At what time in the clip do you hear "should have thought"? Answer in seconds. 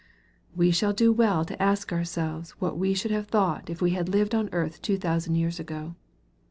2.95-3.69